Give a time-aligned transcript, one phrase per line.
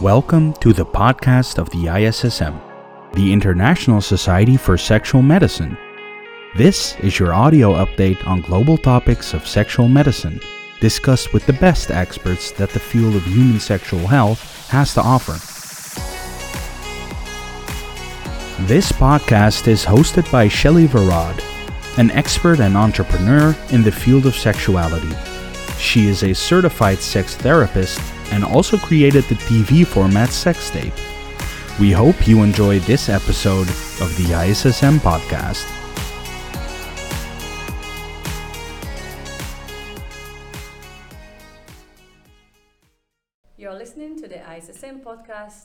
[0.00, 2.58] Welcome to the podcast of the ISSM,
[3.12, 5.76] the International Society for Sexual Medicine.
[6.56, 10.40] This is your audio update on global topics of sexual medicine,
[10.80, 14.40] discussed with the best experts that the field of human sexual health
[14.70, 15.32] has to offer.
[18.66, 21.44] This podcast is hosted by Shelly Varod,
[21.98, 25.14] an expert and entrepreneur in the field of sexuality.
[25.80, 28.00] She is a certified sex therapist
[28.32, 30.92] and also created the TV format Sex Tape.
[31.80, 33.66] We hope you enjoy this episode
[34.02, 35.64] of the ISSM podcast.
[43.56, 45.64] You're listening to the ISSM podcast,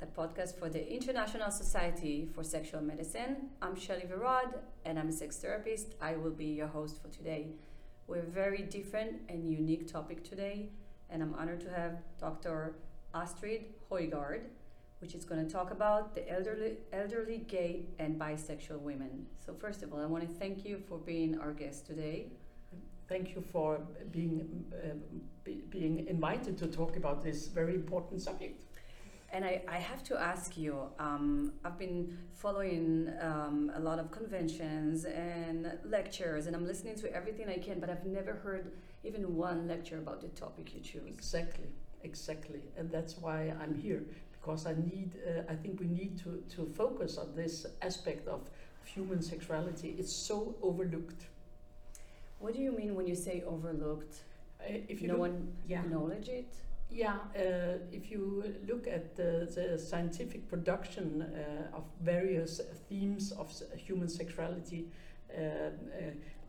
[0.00, 3.48] the podcast for the International Society for Sexual Medicine.
[3.62, 5.94] I'm Shelly Varod and I'm a sex therapist.
[6.00, 7.54] I will be your host for today.
[8.08, 10.70] We're a very different and unique topic today,
[11.10, 12.76] and I'm honored to have Dr.
[13.12, 14.42] Astrid Højgaard,
[15.00, 19.26] which is going to talk about the elderly, elderly gay and bisexual women.
[19.44, 22.28] So, first of all, I want to thank you for being our guest today.
[23.08, 23.80] Thank you for
[24.12, 24.94] being uh,
[25.42, 28.65] be, being invited to talk about this very important subject.
[29.32, 34.10] And I, I have to ask you, um, I've been following um, a lot of
[34.10, 38.72] conventions and lectures, and I'm listening to everything I can, but I've never heard
[39.04, 41.02] even one lecture about the topic you choose.
[41.06, 41.68] Exactly,
[42.04, 44.04] exactly, and that's why I'm here
[44.46, 45.12] because I need.
[45.26, 48.48] Uh, I think we need to to focus on this aspect of
[48.84, 49.96] human sexuality.
[49.98, 51.26] It's so overlooked.
[52.38, 54.22] What do you mean when you say overlooked?
[54.60, 55.80] Uh, if you no one yeah.
[55.80, 56.52] acknowledge it?
[56.90, 63.52] Yeah, uh, if you look at the, the scientific production uh, of various themes of
[63.76, 64.86] human sexuality,
[65.36, 65.70] uh, uh,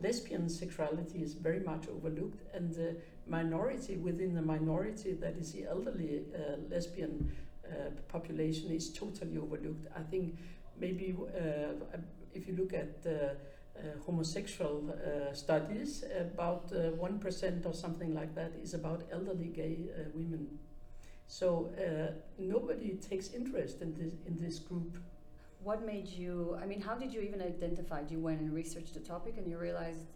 [0.00, 5.64] lesbian sexuality is very much overlooked, and the minority within the minority, that is the
[5.64, 7.32] elderly uh, lesbian
[7.66, 9.86] uh, population, is totally overlooked.
[9.96, 10.36] I think
[10.78, 11.16] maybe
[12.34, 13.02] if you look at
[14.04, 20.02] homosexual uh, studies, about uh, 1% or something like that is about elderly gay uh,
[20.14, 20.48] women.
[21.28, 24.98] So uh, nobody takes interest in this, in this group.
[25.62, 28.02] What made you, I mean, how did you even identify?
[28.08, 30.06] You went and researched the topic and you realized.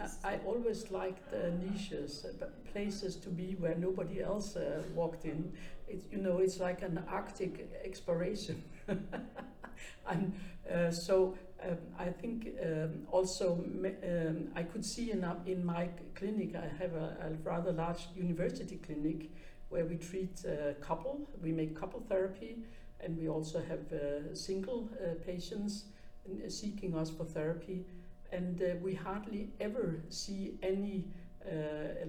[0.00, 4.82] I, I always liked uh, niches, uh, but places to be where nobody else uh,
[4.94, 5.52] walked in.
[5.88, 8.62] It, you know, it's like an Arctic exploration.
[10.08, 10.32] and
[10.72, 15.88] uh, so um, I think um, also um, I could see in, our- in my
[16.14, 19.30] clinic, I have a, a rather large university clinic
[19.68, 22.58] where we treat uh, couple, we make couple therapy,
[23.00, 25.84] and we also have uh, single uh, patients
[26.28, 27.84] uh, seeking us for therapy
[28.32, 31.04] and uh, we hardly ever see any
[31.46, 31.52] uh,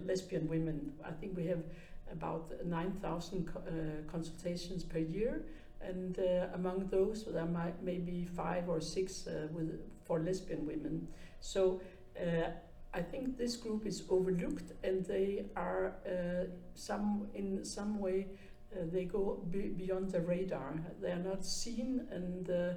[0.05, 0.93] lesbian women.
[1.05, 1.63] I think we have
[2.11, 5.43] about 9,000 co- uh, consultations per year,
[5.81, 11.07] and uh, among those, there might maybe five or six uh, with for lesbian women.
[11.39, 11.81] So.
[12.19, 12.49] Uh,
[12.93, 18.25] I think this group is overlooked, and they are uh, some in some way
[18.73, 20.73] uh, they go be beyond the radar.
[21.01, 22.73] They are not seen, and uh,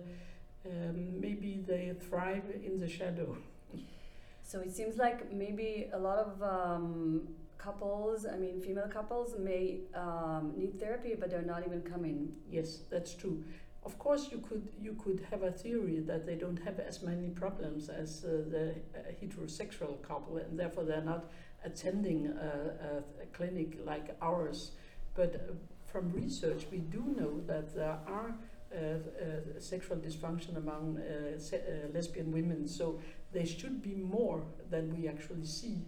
[0.67, 3.37] um, maybe they thrive in the shadow.
[4.43, 7.29] So it seems like maybe a lot of um,
[7.63, 12.33] couples, I mean, female couples may um, need therapy, but they're not even coming.
[12.51, 13.45] Yes, that's true.
[13.83, 17.29] Of course, you could you could have a theory that they don't have as many
[17.31, 21.31] problems as uh, the uh, heterosexual couple, and therefore they're not
[21.65, 22.53] attending a,
[22.89, 24.73] a, a clinic like ours.
[25.15, 25.53] But uh,
[25.91, 28.35] from research, we do know that there are
[28.73, 32.69] uh, uh, sexual dysfunction among uh, se- lesbian women.
[32.69, 33.01] So
[33.33, 35.79] there should be more than we actually see.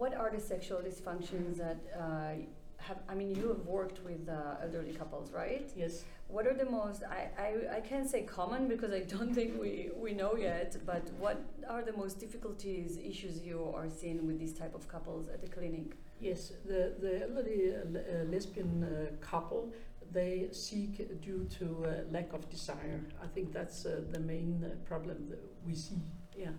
[0.00, 2.32] What are the sexual dysfunctions that uh,
[2.78, 5.70] have, I mean, you have worked with uh, elderly couples, right?
[5.76, 6.04] Yes.
[6.26, 9.90] What are the most, I, I, I can't say common because I don't think we,
[9.94, 14.54] we know yet, but what are the most difficulties, issues you are seeing with these
[14.54, 15.98] type of couples at the clinic?
[16.18, 19.70] Yes, the, the elderly uh, lesbian uh, couple,
[20.12, 23.02] they seek due to uh, lack of desire.
[23.22, 26.00] I think that's uh, the main problem that we see.
[26.34, 26.52] Yeah.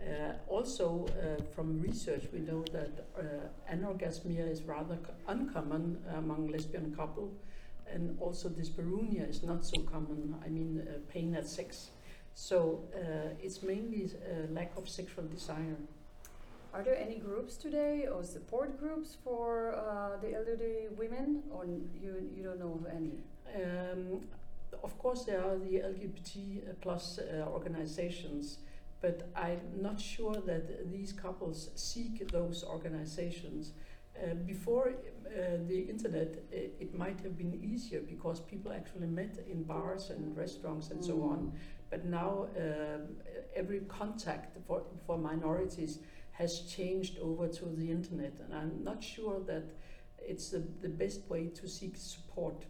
[0.00, 3.22] Uh, also, uh, from research, we know that uh,
[3.72, 7.30] anorgasmia is rather co- uncommon among lesbian couple,
[7.92, 10.36] and also dyspareunia is not so common.
[10.44, 11.90] I mean, uh, pain at sex.
[12.34, 15.76] So uh, it's mainly uh, lack of sexual desire.
[16.72, 22.30] Are there any groups today or support groups for uh, the elderly women, or you,
[22.36, 23.18] you don't know of any?
[23.56, 24.20] Um,
[24.84, 28.58] of course, there are the LGBT plus uh, organizations,
[29.00, 33.72] but I'm not sure that these couples seek those organizations.
[34.16, 39.38] Uh, before uh, the internet, it, it, might have been easier because people actually met
[39.48, 41.06] in bars and restaurants and mm.
[41.06, 41.52] so on.
[41.88, 42.98] But now uh,
[43.54, 46.00] every contact for, for minorities
[46.32, 49.70] has changed over to the internet, and I'm not sure that
[50.18, 52.64] it's the, the best way to seek support.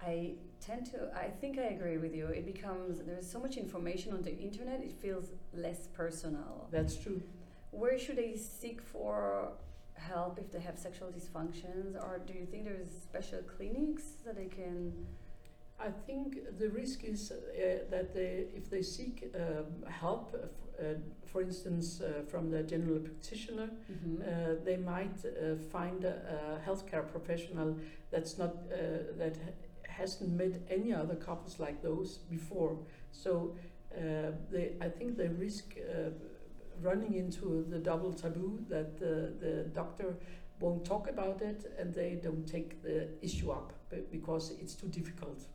[0.00, 0.34] I
[0.66, 2.26] tend to, I think I agree with you.
[2.26, 6.68] It becomes, there's so much information on the internet, it feels less personal.
[6.70, 7.22] That's true.
[7.70, 9.52] Where should they seek for
[9.94, 14.46] help if they have sexual dysfunctions, or do you think there's special clinics that they
[14.46, 14.92] can?
[15.80, 20.34] I think the risk is uh, that they, if they seek um, help,
[20.78, 20.84] uh,
[21.26, 24.22] for instance, uh, from the general practitioner, mm-hmm.
[24.22, 27.76] Uh, they might uh, find a, a, healthcare professional
[28.10, 28.76] that's not uh,
[29.18, 29.36] that
[29.98, 32.76] hasn't met any other couples like those before.
[33.12, 33.56] So
[33.96, 36.10] uh, they, I think they risk uh,
[36.82, 40.16] running into the double taboo that the, the doctor
[40.60, 43.72] won't talk about it and they don't take the issue up
[44.10, 45.46] because it's too difficult.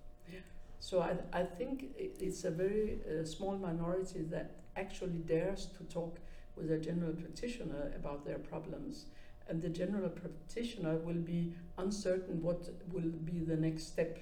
[0.80, 6.20] So I, I think it's a very uh, small minority that actually dares to talk
[6.56, 9.08] with a general practitioner about their problems.
[9.50, 14.20] And the general practitioner will be uncertain what will be the next step.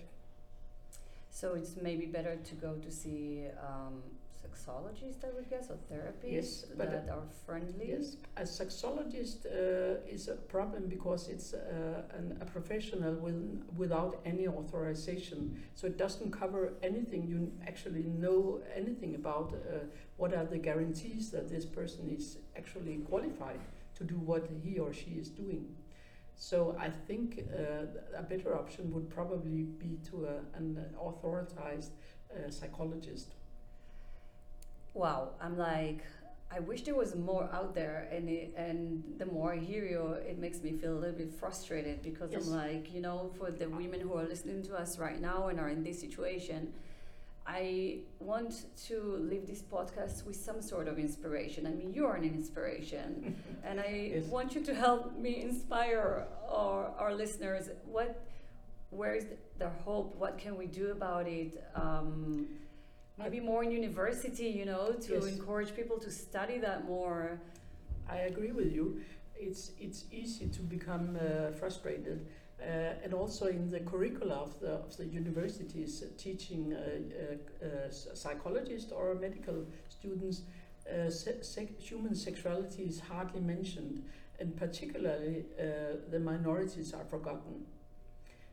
[1.30, 4.02] So it's maybe better to go to see um,
[4.42, 7.90] sexologist, I would guess, or therapists yes, that are friendly?
[7.90, 14.20] Yes, a sexologist uh, is a problem because it's uh, an, a professional with, without
[14.26, 15.62] any authorization.
[15.76, 17.28] So it doesn't cover anything.
[17.28, 19.80] You actually know anything about uh,
[20.18, 23.60] what are the guarantees that this person is actually qualified
[23.98, 25.66] to do what he or she is doing.
[26.36, 31.94] So I think uh, a better option would probably be to a, an authorized
[32.32, 33.34] uh, psychologist
[34.98, 36.04] wow, I'm like,
[36.52, 40.14] I wish there was more out there, and it, and the more I hear you,
[40.28, 42.48] it makes me feel a little bit frustrated because yes.
[42.48, 45.60] I'm like, you know, for the women who are listening to us right now and
[45.60, 46.74] are in this situation,
[47.48, 51.66] I want to leave this podcast with some sort of inspiration.
[51.66, 54.26] I mean, you're an inspiration, and I yes.
[54.26, 57.70] want you to help me inspire our, our listeners.
[57.86, 58.22] What,
[58.90, 59.28] where is
[59.60, 60.16] the hope?
[60.18, 61.64] What can we do about it?
[61.74, 62.48] Um,
[63.18, 65.26] maybe more in university, you know, to yes.
[65.28, 67.40] encourage people to study that more.
[68.10, 69.02] I agree with you.
[69.40, 72.28] It's it's easy to become uh, frustrated,
[72.60, 77.90] and also in the curricula of the of the universities, uh, teaching uh, uh, uh,
[77.90, 80.42] psychologists or medical students,
[81.10, 84.04] se human sexuality is hardly mentioned,
[84.40, 85.46] and particularly
[86.10, 87.66] the minorities are forgotten.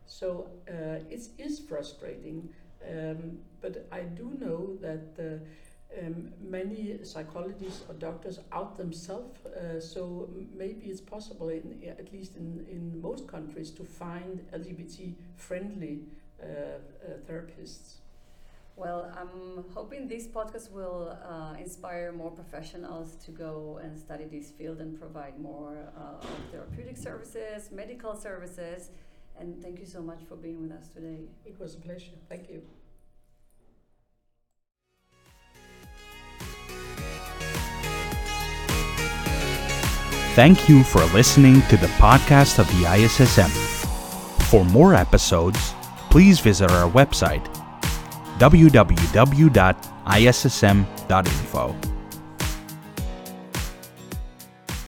[0.07, 2.51] So it is frustrating
[2.89, 5.45] um, but I do know that uh,
[6.03, 12.37] um, many psychologists or doctors out themselves, uh, so maybe it's possible, in, at least
[12.37, 16.01] in, in most countries, to find LGBT friendly
[16.43, 17.97] uh, uh, therapists.
[18.77, 24.51] Well, I'm hoping this podcast will uh, inspire more professionals to go and study this
[24.51, 28.91] field and provide more uh, therapeutic services, medical services,
[29.39, 31.29] and thank you so much for being with us today.
[31.45, 32.17] It was a pleasure.
[32.29, 32.63] Thank you.
[40.35, 43.49] Thank you for listening to the podcast of the ISSM.
[44.51, 45.75] For more episodes,
[46.11, 47.47] please visit our website
[48.39, 49.55] www.issm.info.